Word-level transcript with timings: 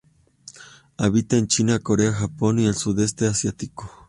Habita 0.97 1.37
en 1.37 1.45
China, 1.47 1.77
Corea, 1.77 2.11
Japón 2.11 2.57
y 2.57 2.65
el 2.65 2.73
Sudeste 2.73 3.27
Asiático. 3.27 3.87